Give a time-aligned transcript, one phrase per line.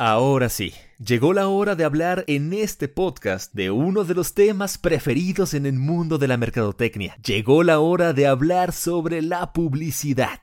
[0.00, 0.74] Ahora sí,
[1.04, 5.66] llegó la hora de hablar en este podcast de uno de los temas preferidos en
[5.66, 7.16] el mundo de la mercadotecnia.
[7.16, 10.40] Llegó la hora de hablar sobre la publicidad.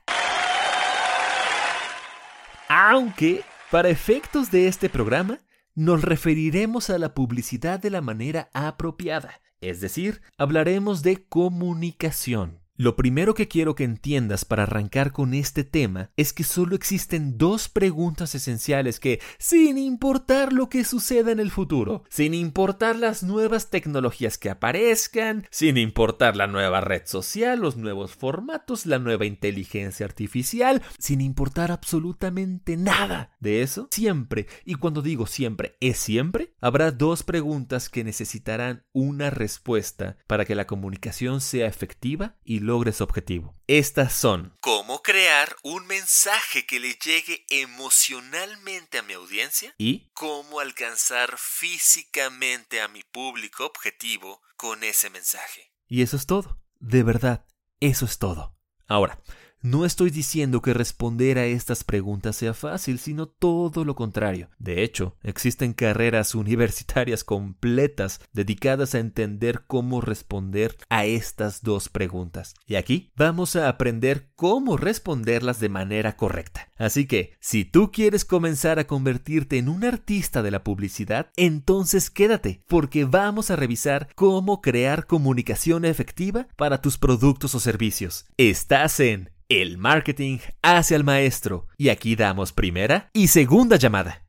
[2.68, 5.40] Aunque, para efectos de este programa,
[5.74, 12.65] nos referiremos a la publicidad de la manera apropiada, es decir, hablaremos de comunicación.
[12.78, 17.38] Lo primero que quiero que entiendas para arrancar con este tema es que solo existen
[17.38, 23.22] dos preguntas esenciales que, sin importar lo que suceda en el futuro, sin importar las
[23.22, 29.24] nuevas tecnologías que aparezcan, sin importar la nueva red social, los nuevos formatos, la nueva
[29.24, 36.52] inteligencia artificial, sin importar absolutamente nada de eso, siempre, y cuando digo siempre, es siempre,
[36.60, 42.92] habrá dos preguntas que necesitarán una respuesta para que la comunicación sea efectiva y logre
[42.92, 43.54] su objetivo.
[43.66, 49.74] Estas son ¿Cómo crear un mensaje que le llegue emocionalmente a mi audiencia?
[49.78, 55.72] y ¿Cómo alcanzar físicamente a mi público objetivo con ese mensaje?
[55.88, 56.60] Y eso es todo.
[56.78, 57.46] De verdad,
[57.80, 58.56] eso es todo.
[58.86, 59.22] Ahora,
[59.62, 64.48] no estoy diciendo que responder a estas preguntas sea fácil, sino todo lo contrario.
[64.58, 72.54] De hecho, existen carreras universitarias completas dedicadas a entender cómo responder a estas dos preguntas.
[72.66, 76.68] Y aquí vamos a aprender cómo responderlas de manera correcta.
[76.76, 82.10] Así que, si tú quieres comenzar a convertirte en un artista de la publicidad, entonces
[82.10, 88.26] quédate, porque vamos a revisar cómo crear comunicación efectiva para tus productos o servicios.
[88.36, 91.68] Estás en el marketing hacia el maestro.
[91.76, 94.22] Y aquí damos primera y segunda llamada.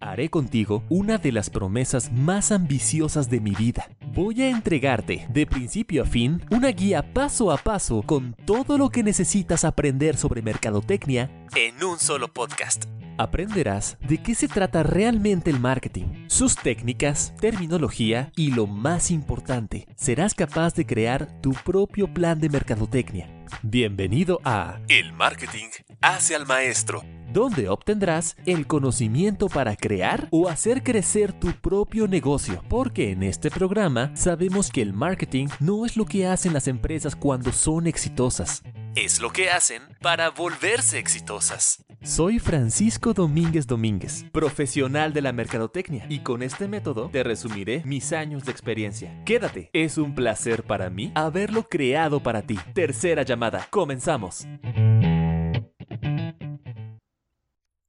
[0.00, 3.88] Haré contigo una de las promesas más ambiciosas de mi vida.
[4.12, 8.88] Voy a entregarte, de principio a fin, una guía paso a paso con todo lo
[8.88, 12.86] que necesitas aprender sobre mercadotecnia En un solo podcast.
[13.20, 19.86] Aprenderás de qué se trata realmente el marketing, sus técnicas, terminología y lo más importante,
[19.94, 23.28] serás capaz de crear tu propio plan de mercadotecnia.
[23.62, 25.68] Bienvenido a El marketing
[26.00, 27.02] hacia el maestro.
[27.32, 32.64] donde obtendrás el conocimiento para crear o hacer crecer tu propio negocio.
[32.68, 37.14] Porque en este programa sabemos que el marketing no es lo que hacen las empresas
[37.14, 38.64] cuando son exitosas.
[38.96, 41.84] Es lo que hacen para volverse exitosas.
[42.02, 48.14] Soy Francisco Domínguez Domínguez, profesional de la mercadotecnia, y con este método te resumiré mis
[48.14, 49.22] años de experiencia.
[49.26, 52.58] Quédate, es un placer para mí haberlo creado para ti.
[52.72, 54.46] Tercera llamada, comenzamos.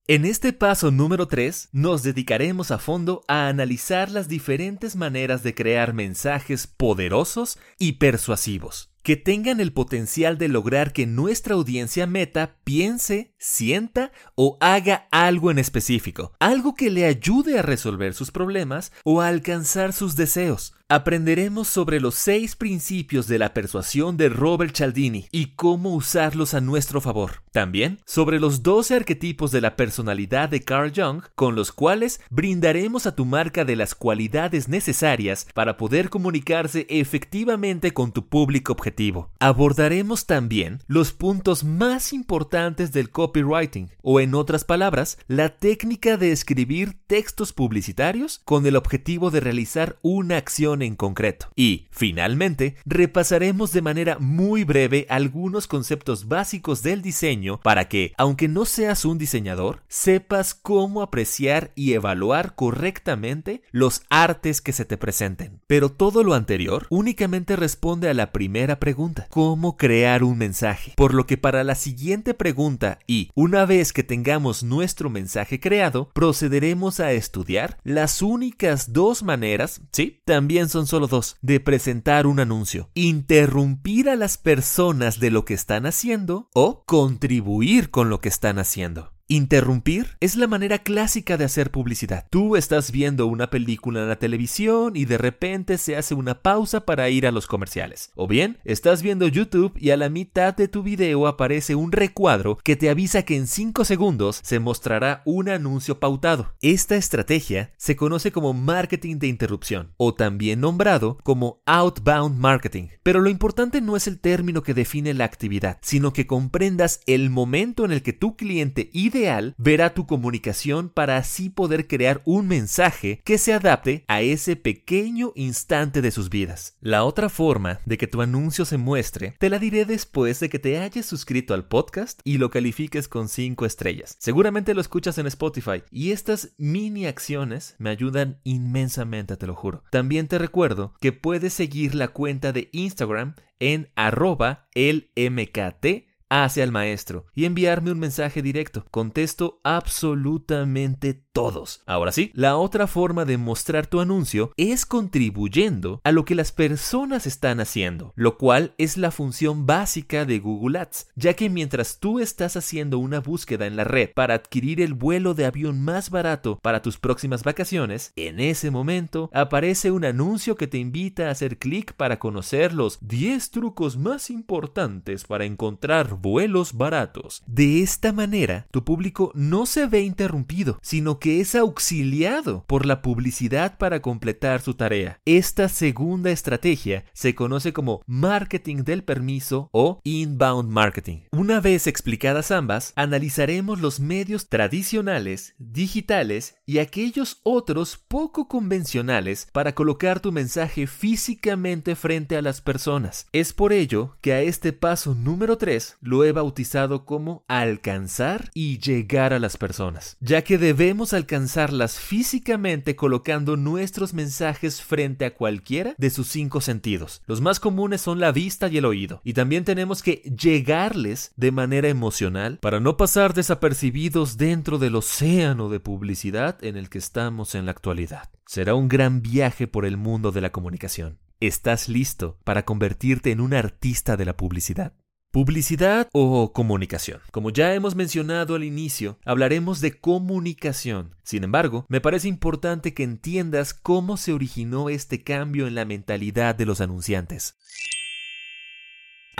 [0.07, 5.55] En este paso número 3 nos dedicaremos a fondo a analizar las diferentes maneras de
[5.55, 12.57] crear mensajes poderosos y persuasivos que tengan el potencial de lograr que nuestra audiencia meta
[12.63, 18.91] piense, sienta o haga algo en específico, algo que le ayude a resolver sus problemas
[19.03, 20.73] o a alcanzar sus deseos.
[20.91, 26.59] Aprenderemos sobre los seis principios de la persuasión de Robert Cialdini y cómo usarlos a
[26.59, 27.43] nuestro favor.
[27.53, 33.05] También sobre los 12 arquetipos de la personalidad de Carl Jung, con los cuales brindaremos
[33.05, 38.90] a tu marca de las cualidades necesarias para poder comunicarse efectivamente con tu público objetivo.
[39.39, 46.31] Abordaremos también los puntos más importantes del copywriting, o en otras palabras, la técnica de
[46.31, 51.47] escribir textos publicitarios con el objetivo de realizar una acción en concreto.
[51.55, 58.47] Y, finalmente, repasaremos de manera muy breve algunos conceptos básicos del diseño para que, aunque
[58.47, 64.97] no seas un diseñador, sepas cómo apreciar y evaluar correctamente los artes que se te
[64.97, 65.61] presenten.
[65.67, 70.93] Pero todo lo anterior únicamente responde a la primera pregunta, ¿cómo crear un mensaje?
[70.97, 76.09] Por lo que para la siguiente pregunta y una vez que tengamos nuestro mensaje creado,
[76.13, 82.39] procederemos a estudiar las únicas dos maneras, sí, también son solo dos, de presentar un
[82.39, 82.89] anuncio.
[82.95, 88.57] Interrumpir a las personas de lo que están haciendo o contribuir con lo que están
[88.57, 89.13] haciendo.
[89.31, 92.27] Interrumpir es la manera clásica de hacer publicidad.
[92.29, 96.81] Tú estás viendo una película en la televisión y de repente se hace una pausa
[96.81, 98.11] para ir a los comerciales.
[98.15, 102.57] O bien, estás viendo YouTube y a la mitad de tu video aparece un recuadro
[102.61, 106.53] que te avisa que en 5 segundos se mostrará un anuncio pautado.
[106.61, 112.89] Esta estrategia se conoce como marketing de interrupción o también nombrado como outbound marketing.
[113.01, 117.29] Pero lo importante no es el término que define la actividad, sino que comprendas el
[117.29, 119.20] momento en el que tu cliente ideal
[119.57, 125.31] verá tu comunicación para así poder crear un mensaje que se adapte a ese pequeño
[125.35, 126.77] instante de sus vidas.
[126.81, 130.59] La otra forma de que tu anuncio se muestre te la diré después de que
[130.59, 134.15] te hayas suscrito al podcast y lo califiques con 5 estrellas.
[134.19, 139.83] Seguramente lo escuchas en Spotify y estas mini acciones me ayudan inmensamente, te lo juro.
[139.91, 146.63] También te recuerdo que puedes seguir la cuenta de Instagram en arroba el MKT hacia
[146.63, 148.85] el maestro y enviarme un mensaje directo.
[148.89, 151.81] Contesto absolutamente todos.
[151.85, 156.51] Ahora sí, la otra forma de mostrar tu anuncio es contribuyendo a lo que las
[156.51, 161.99] personas están haciendo, lo cual es la función básica de Google Ads, ya que mientras
[161.99, 166.09] tú estás haciendo una búsqueda en la red para adquirir el vuelo de avión más
[166.09, 171.31] barato para tus próximas vacaciones, en ese momento aparece un anuncio que te invita a
[171.31, 177.43] hacer clic para conocer los 10 trucos más importantes para encontrar vuelos baratos.
[177.47, 183.03] De esta manera, tu público no se ve interrumpido, sino que es auxiliado por la
[183.03, 185.19] publicidad para completar su tarea.
[185.23, 191.19] Esta segunda estrategia se conoce como marketing del permiso o inbound marketing.
[191.31, 199.75] Una vez explicadas ambas, analizaremos los medios tradicionales, digitales y aquellos otros poco convencionales para
[199.75, 203.27] colocar tu mensaje físicamente frente a las personas.
[203.31, 208.79] Es por ello que a este paso número 3 lo he bautizado como alcanzar y
[208.79, 215.95] llegar a las personas, ya que debemos alcanzarlas físicamente colocando nuestros mensajes frente a cualquiera
[215.97, 217.21] de sus cinco sentidos.
[217.27, 221.51] Los más comunes son la vista y el oído, y también tenemos que llegarles de
[221.51, 227.55] manera emocional para no pasar desapercibidos dentro del océano de publicidad en el que estamos
[227.55, 228.29] en la actualidad.
[228.45, 231.19] Será un gran viaje por el mundo de la comunicación.
[231.39, 234.93] ¿Estás listo para convertirte en un artista de la publicidad?
[235.31, 237.21] Publicidad o comunicación.
[237.31, 241.15] Como ya hemos mencionado al inicio, hablaremos de comunicación.
[241.23, 246.53] Sin embargo, me parece importante que entiendas cómo se originó este cambio en la mentalidad
[246.55, 247.55] de los anunciantes.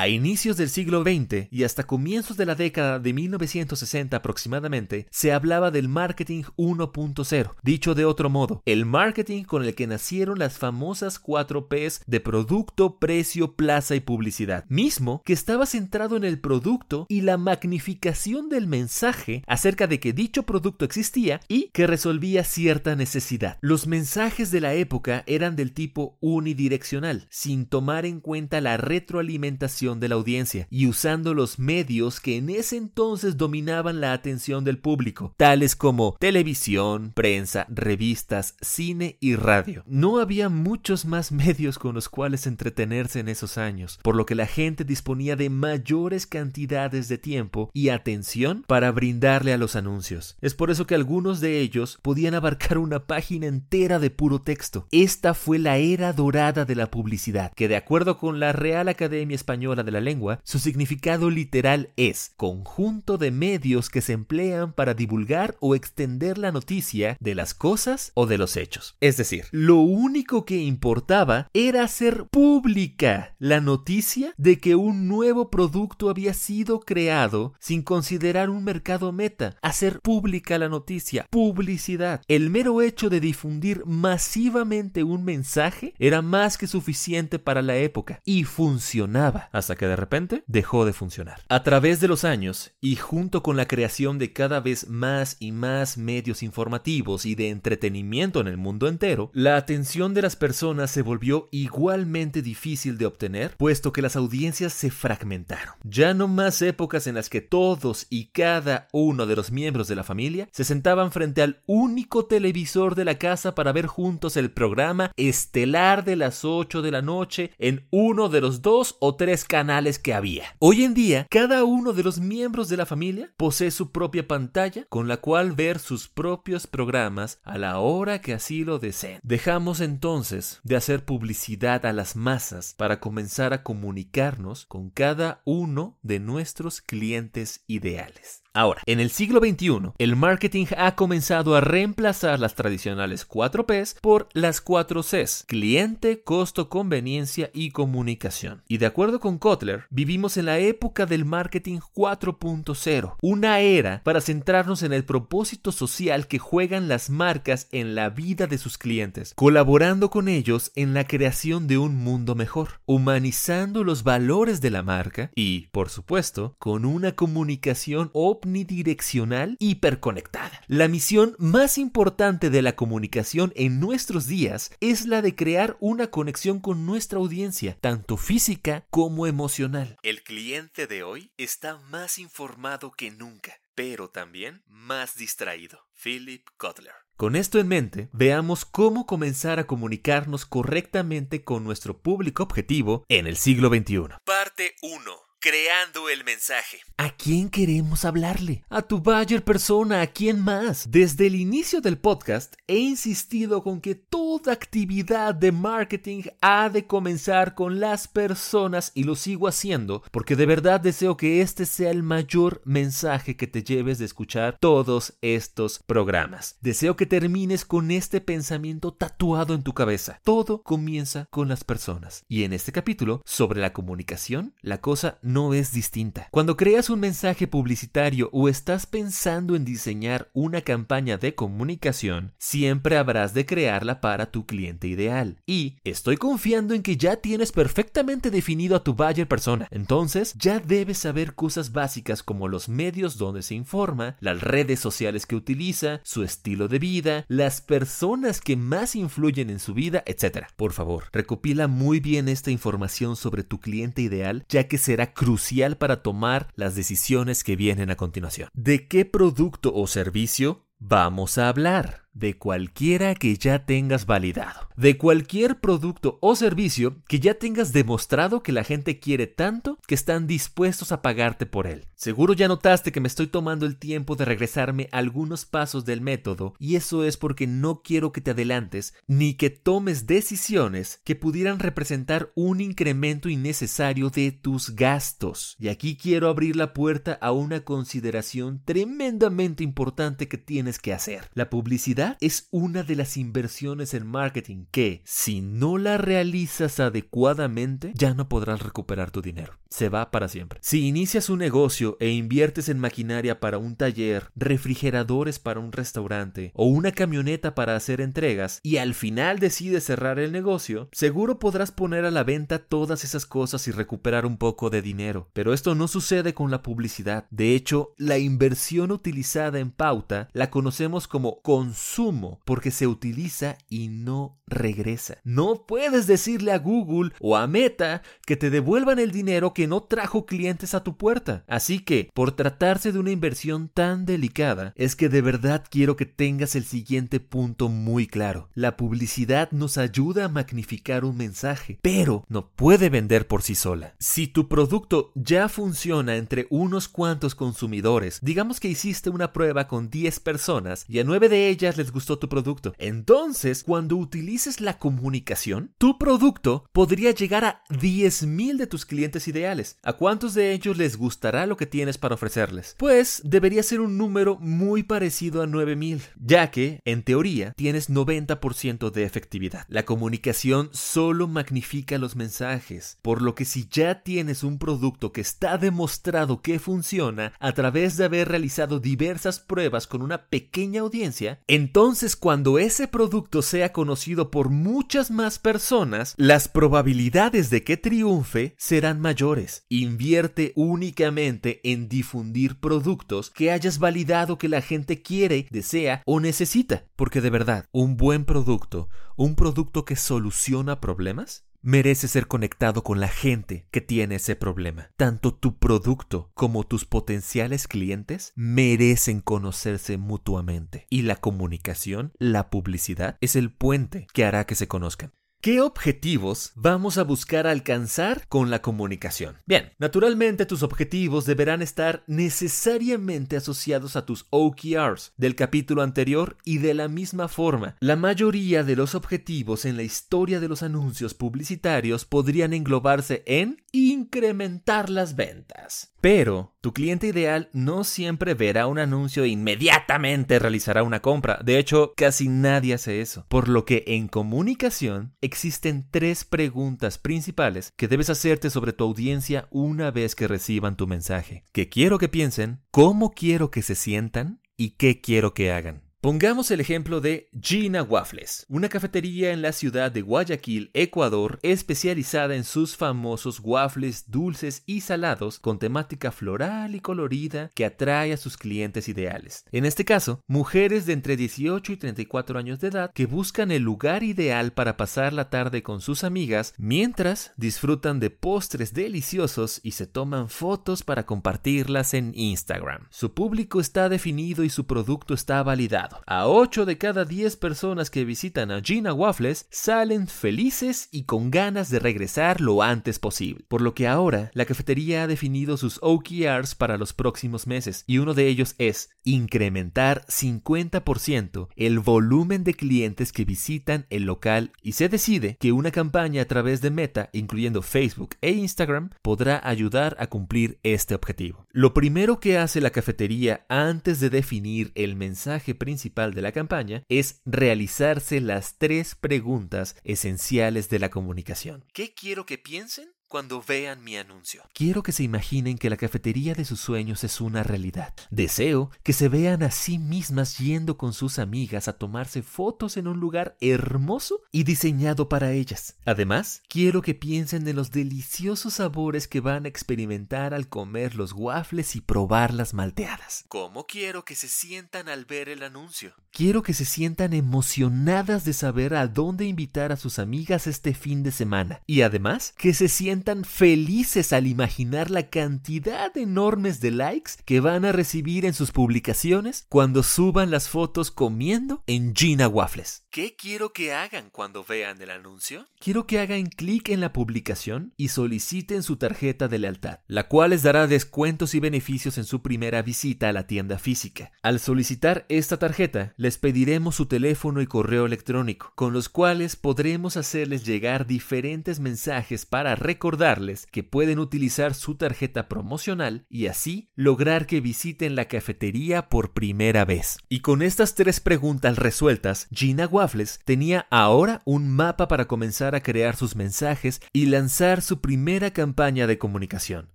[0.02, 5.32] A inicios del siglo XX y hasta comienzos de la década de 1960 aproximadamente, se
[5.32, 7.54] hablaba del marketing 1.0.
[7.62, 12.20] Dicho de otro modo, el marketing con el que nacieron las famosas 4 Ps de
[12.20, 18.50] producto, precio, plaza y publicidad, mismo que estaba centrado en el producto y la magnificación
[18.50, 23.60] del mensaje acerca de que dicho producto existía y que resolvía cierta necesidad.
[23.62, 29.91] Los mensajes de la época eran del tipo unidireccional, sin tomar en cuenta la retroalimentación
[30.00, 34.78] de la audiencia y usando los medios que en ese entonces dominaban la atención del
[34.78, 39.84] público, tales como televisión, prensa, revistas, cine y radio.
[39.88, 44.36] No había muchos más medios con los cuales entretenerse en esos años, por lo que
[44.36, 50.38] la gente disponía de mayores cantidades de tiempo y atención para brindarle a los anuncios.
[50.42, 54.88] Es por eso que algunos de ellos podían abarcar una página entera de puro texto.
[54.92, 59.36] Esta fue la era dorada de la publicidad, que de acuerdo con la Real Academia
[59.36, 64.94] Española de la lengua, su significado literal es conjunto de medios que se emplean para
[64.94, 68.96] divulgar o extender la noticia de las cosas o de los hechos.
[69.00, 75.50] Es decir, lo único que importaba era hacer pública la noticia de que un nuevo
[75.50, 82.22] producto había sido creado sin considerar un mercado meta, hacer pública la noticia, publicidad.
[82.28, 88.22] El mero hecho de difundir masivamente un mensaje era más que suficiente para la época
[88.26, 91.42] y funcionaba hasta que de repente dejó de funcionar.
[91.48, 95.52] A través de los años, y junto con la creación de cada vez más y
[95.52, 100.90] más medios informativos y de entretenimiento en el mundo entero, la atención de las personas
[100.90, 105.76] se volvió igualmente difícil de obtener, puesto que las audiencias se fragmentaron.
[105.84, 109.96] Ya no más épocas en las que todos y cada uno de los miembros de
[109.96, 114.52] la familia se sentaban frente al único televisor de la casa para ver juntos el
[114.52, 119.46] programa estelar de las 8 de la noche en uno de los dos o tres
[119.52, 120.56] canales que había.
[120.60, 124.86] Hoy en día, cada uno de los miembros de la familia posee su propia pantalla
[124.88, 129.20] con la cual ver sus propios programas a la hora que así lo deseen.
[129.24, 136.00] Dejamos entonces de hacer publicidad a las masas para comenzar a comunicarnos con cada uno
[136.02, 138.44] de nuestros clientes ideales.
[138.54, 143.96] Ahora, en el siglo XXI, el marketing ha comenzado a reemplazar las tradicionales 4 Ps
[144.02, 148.62] por las 4 Cs, cliente, costo, conveniencia y comunicación.
[148.68, 154.20] Y de acuerdo con Kotler, vivimos en la época del marketing 4.0, una era para
[154.20, 159.34] centrarnos en el propósito social que juegan las marcas en la vida de sus clientes,
[159.34, 164.84] colaborando con ellos en la creación de un mundo mejor, humanizando los valores de la
[164.84, 168.10] marca y, por supuesto, con una comunicación
[168.44, 170.62] omnidireccional hiperconectada.
[170.68, 176.08] La misión más importante de la comunicación en nuestros días es la de crear una
[176.08, 179.98] conexión con nuestra audiencia, tanto física como emocional.
[180.04, 185.80] El cliente de hoy está más informado que nunca, pero también más distraído.
[186.02, 186.94] Philip Kotler.
[187.16, 193.28] Con esto en mente, veamos cómo comenzar a comunicarnos correctamente con nuestro público objetivo en
[193.28, 194.16] el siglo XXI.
[194.26, 196.82] Parte 1 creando el mensaje.
[196.98, 198.64] ¿A quién queremos hablarle?
[198.70, 200.92] A tu buyer persona, ¿a quién más?
[200.92, 206.86] Desde el inicio del podcast he insistido con que toda actividad de marketing ha de
[206.86, 211.90] comenzar con las personas y lo sigo haciendo porque de verdad deseo que este sea
[211.90, 216.58] el mayor mensaje que te lleves de escuchar todos estos programas.
[216.62, 220.22] Deseo que termines con este pensamiento tatuado en tu cabeza.
[220.24, 222.26] Todo comienza con las personas.
[222.28, 226.28] Y en este capítulo sobre la comunicación, la cosa no es distinta.
[226.32, 232.98] Cuando creas un mensaje publicitario o estás pensando en diseñar una campaña de comunicación, siempre
[232.98, 235.38] habrás de crearla para tu cliente ideal.
[235.46, 239.68] Y estoy confiando en que ya tienes perfectamente definido a tu buyer persona.
[239.72, 245.26] Entonces, ya debes saber cosas básicas como los medios donde se informa, las redes sociales
[245.26, 250.46] que utiliza, su estilo de vida, las personas que más influyen en su vida, etc.
[250.56, 255.78] Por favor, recopila muy bien esta información sobre tu cliente ideal, ya que será crucial
[255.78, 258.50] para tomar las decisiones que vienen a continuación.
[258.56, 262.01] ¿De qué producto o servicio vamos a hablar?
[262.14, 268.44] De cualquiera que ya tengas validado, de cualquier producto o servicio que ya tengas demostrado
[268.44, 271.88] que la gente quiere tanto que están dispuestos a pagarte por él.
[271.96, 276.56] Seguro ya notaste que me estoy tomando el tiempo de regresarme algunos pasos del método
[276.60, 281.60] y eso es porque no quiero que te adelantes ni que tomes decisiones que pudieran
[281.60, 285.56] representar un incremento innecesario de tus gastos.
[285.60, 291.30] Y aquí quiero abrir la puerta a una consideración tremendamente importante que tienes que hacer.
[291.34, 297.94] La publicidad es una de las inversiones en marketing que, si no la realizas adecuadamente,
[297.96, 299.54] ya no podrás recuperar tu dinero.
[299.70, 300.60] Se va para siempre.
[300.62, 306.52] Si inicias un negocio e inviertes en maquinaria para un taller, refrigeradores para un restaurante
[306.56, 311.72] o una camioneta para hacer entregas y al final decides cerrar el negocio, seguro podrás
[311.72, 315.30] poner a la venta todas esas cosas y recuperar un poco de dinero.
[315.32, 317.26] Pero esto no sucede con la publicidad.
[317.30, 323.58] De hecho, la inversión utilizada en pauta la conocemos como consumo sumo porque se utiliza
[323.70, 325.18] y no regresa.
[325.24, 329.84] No puedes decirle a Google o a Meta que te devuelvan el dinero que no
[329.84, 331.44] trajo clientes a tu puerta.
[331.48, 336.06] Así que, por tratarse de una inversión tan delicada, es que de verdad quiero que
[336.06, 338.50] tengas el siguiente punto muy claro.
[338.54, 343.96] La publicidad nos ayuda a magnificar un mensaje, pero no puede vender por sí sola.
[344.00, 349.90] Si tu producto ya funciona entre unos cuantos consumidores, digamos que hiciste una prueba con
[349.90, 352.74] 10 personas y a 9 de ellas les gustó tu producto.
[352.78, 359.80] Entonces, cuando utilices la comunicación, tu producto podría llegar a 10.000 de tus clientes ideales.
[359.82, 362.76] ¿A cuántos de ellos les gustará lo que tienes para ofrecerles?
[362.78, 368.92] Pues debería ser un número muy parecido a 9.000, ya que, en teoría, tienes 90%
[368.92, 369.66] de efectividad.
[369.68, 375.22] La comunicación solo magnifica los mensajes, por lo que si ya tienes un producto que
[375.22, 381.40] está demostrado que funciona a través de haber realizado diversas pruebas con una pequeña audiencia,
[381.72, 388.56] entonces cuando ese producto sea conocido por muchas más personas, las probabilidades de que triunfe
[388.58, 389.64] serán mayores.
[389.70, 396.84] Invierte únicamente en difundir productos que hayas validado que la gente quiere, desea o necesita,
[396.98, 403.00] porque de verdad, un buen producto, un producto que soluciona problemas, merece ser conectado con
[403.00, 404.92] la gente que tiene ese problema.
[404.98, 410.86] Tanto tu producto como tus potenciales clientes merecen conocerse mutuamente.
[410.90, 415.14] Y la comunicación, la publicidad, es el puente que hará que se conozcan.
[415.42, 419.38] ¿Qué objetivos vamos a buscar alcanzar con la comunicación?
[419.48, 426.60] Bien, naturalmente tus objetivos deberán estar necesariamente asociados a tus OKRs del capítulo anterior y
[426.60, 431.16] de la misma forma, la mayoría de los objetivos en la historia de los anuncios
[431.16, 435.94] publicitarios podrían englobarse en incrementar las ventas.
[436.02, 441.40] Pero tu cliente ideal no siempre verá un anuncio e inmediatamente realizará una compra.
[441.44, 443.26] De hecho, casi nadie hace eso.
[443.30, 449.48] Por lo que en comunicación existen tres preguntas principales que debes hacerte sobre tu audiencia
[449.52, 451.46] una vez que reciban tu mensaje.
[451.52, 452.62] ¿Qué quiero que piensen?
[452.72, 454.42] ¿Cómo quiero que se sientan?
[454.58, 455.91] ¿Y qué quiero que hagan?
[456.02, 462.36] Pongamos el ejemplo de Gina Waffles, una cafetería en la ciudad de Guayaquil, Ecuador, especializada
[462.36, 468.18] en sus famosos waffles dulces y salados con temática floral y colorida que atrae a
[468.18, 469.46] sus clientes ideales.
[469.52, 473.62] En este caso, mujeres de entre 18 y 34 años de edad que buscan el
[473.62, 479.74] lugar ideal para pasar la tarde con sus amigas mientras disfrutan de postres deliciosos y
[479.74, 482.88] se toman fotos para compartirlas en Instagram.
[482.90, 485.91] Su público está definido y su producto está validado.
[486.06, 491.32] A 8 de cada 10 personas que visitan a Gina Waffles salen felices y con
[491.32, 493.46] ganas de regresar lo antes posible.
[493.48, 497.98] Por lo que ahora la cafetería ha definido sus OKRs para los próximos meses y
[497.98, 504.74] uno de ellos es incrementar 50% el volumen de clientes que visitan el local y
[504.74, 509.96] se decide que una campaña a través de Meta, incluyendo Facebook e Instagram, podrá ayudar
[510.00, 511.48] a cumplir este objetivo.
[511.52, 516.84] Lo primero que hace la cafetería antes de definir el mensaje principal de la campaña
[516.90, 521.66] es realizarse las tres preguntas esenciales de la comunicación.
[521.74, 522.94] ¿Qué quiero que piensen?
[523.12, 524.42] Cuando vean mi anuncio.
[524.54, 527.94] Quiero que se imaginen que la cafetería de sus sueños es una realidad.
[528.10, 532.88] Deseo que se vean a sí mismas yendo con sus amigas a tomarse fotos en
[532.88, 535.76] un lugar hermoso y diseñado para ellas.
[535.84, 541.12] Además, quiero que piensen en los deliciosos sabores que van a experimentar al comer los
[541.12, 543.26] waffles y probar las malteadas.
[543.28, 545.94] ¿Cómo quiero que se sientan al ver el anuncio?
[546.14, 551.04] Quiero que se sientan emocionadas de saber a dónde invitar a sus amigas este fin
[551.04, 556.72] de semana y además que se sientan tan felices al imaginar la cantidad enormes de
[556.72, 562.28] likes que van a recibir en sus publicaciones cuando suban las fotos comiendo en Gina
[562.28, 562.86] Waffles.
[562.92, 565.48] ¿Qué quiero que hagan cuando vean el anuncio?
[565.60, 570.32] Quiero que hagan clic en la publicación y soliciten su tarjeta de lealtad, la cual
[570.32, 574.12] les dará descuentos y beneficios en su primera visita a la tienda física.
[574.22, 579.96] Al solicitar esta tarjeta, les pediremos su teléfono y correo electrónico, con los cuales podremos
[579.98, 586.70] hacerles llegar diferentes mensajes para recordar recordarles que pueden utilizar su tarjeta promocional y así
[586.76, 589.98] lograr que visiten la cafetería por primera vez.
[590.10, 595.64] Y con estas tres preguntas resueltas, Gina Waffles tenía ahora un mapa para comenzar a
[595.64, 599.70] crear sus mensajes y lanzar su primera campaña de comunicación.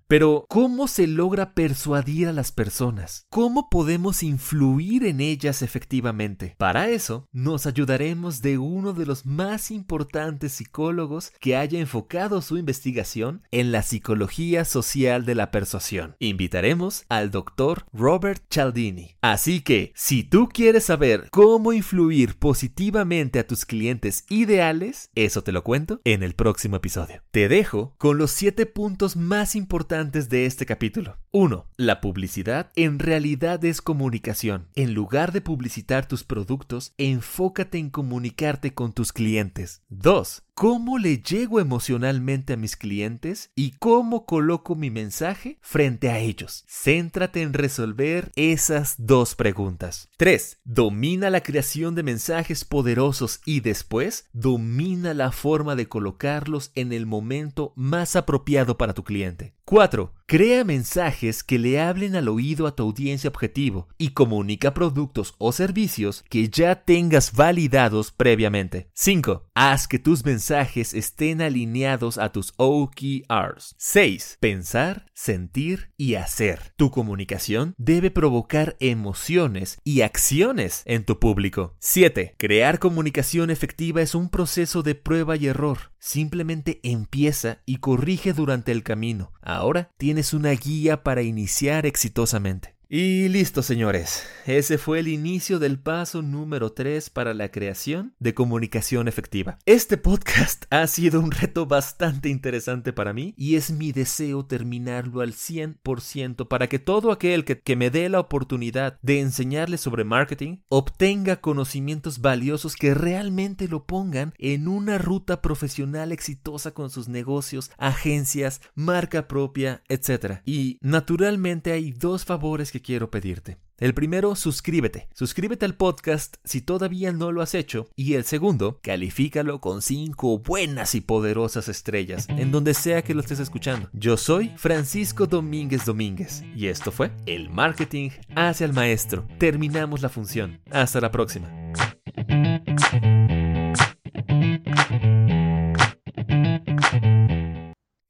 [0.08, 3.26] Pero, ¿cómo se logra persuadir a las personas?
[3.28, 6.54] ¿Cómo podemos influir en ellas efectivamente?
[6.58, 12.56] Para eso, nos ayudaremos de uno de los más importantes psicólogos que haya enfocado su
[12.56, 16.14] investigación en la psicología social de la persuasión.
[16.20, 19.16] Invitaremos al doctor Robert Cialdini.
[19.22, 25.50] Así que, si tú quieres saber cómo influir positivamente a tus clientes ideales, eso te
[25.50, 27.22] lo cuento en el próximo episodio.
[27.32, 31.16] Te dejo con los 7 puntos más importantes de este capítulo.
[31.32, 31.66] 1.
[31.78, 34.68] La publicidad en realidad es comunicación.
[34.74, 39.82] En lugar de publicitar tus productos, enfócate en comunicarte con tus clientes.
[39.88, 40.45] 2.
[40.58, 46.64] ¿Cómo le llego emocionalmente a mis clientes y cómo coloco mi mensaje frente a ellos?
[46.66, 50.08] Céntrate en resolver esas dos preguntas.
[50.16, 50.60] 3.
[50.64, 57.04] Domina la creación de mensajes poderosos y después domina la forma de colocarlos en el
[57.04, 59.52] momento más apropiado para tu cliente.
[59.66, 60.14] 4.
[60.28, 65.52] Crea mensajes que le hablen al oído a tu audiencia objetivo y comunica productos o
[65.52, 68.90] servicios que ya tengas validados previamente.
[68.94, 69.44] 5.
[69.54, 73.76] Haz que tus mensajes estén alineados a tus OKRs.
[73.78, 74.38] 6.
[74.40, 76.72] Pensar, sentir y hacer.
[76.74, 81.76] Tu comunicación debe provocar emociones y acciones en tu público.
[81.78, 82.34] 7.
[82.36, 85.92] Crear comunicación efectiva es un proceso de prueba y error.
[85.98, 89.32] Simplemente empieza y corrige durante el camino.
[89.42, 92.75] Ahora tienes una guía para iniciar exitosamente.
[92.88, 94.28] Y listo, señores.
[94.46, 99.58] Ese fue el inicio del paso número 3 para la creación de comunicación efectiva.
[99.66, 105.20] Este podcast ha sido un reto bastante interesante para mí y es mi deseo terminarlo
[105.20, 110.04] al 100% para que todo aquel que, que me dé la oportunidad de enseñarle sobre
[110.04, 117.08] marketing obtenga conocimientos valiosos que realmente lo pongan en una ruta profesional exitosa con sus
[117.08, 120.40] negocios, agencias, marca propia, etc.
[120.44, 123.58] Y naturalmente hay dos favores quiero pedirte.
[123.78, 125.08] El primero, suscríbete.
[125.12, 127.90] Suscríbete al podcast si todavía no lo has hecho.
[127.94, 133.20] Y el segundo, califícalo con cinco buenas y poderosas estrellas en donde sea que lo
[133.20, 133.90] estés escuchando.
[133.92, 139.26] Yo soy Francisco Domínguez Domínguez y esto fue El Marketing hacia el Maestro.
[139.38, 140.60] Terminamos la función.
[140.70, 141.50] Hasta la próxima.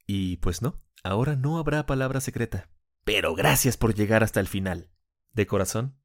[0.07, 2.68] Y pues no, ahora no habrá palabra secreta.
[3.07, 4.90] Pero gracias por llegar hasta el final.
[5.33, 5.97] De corazón,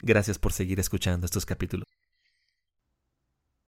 [0.00, 1.88] gracias por seguir escuchando estos capítulos.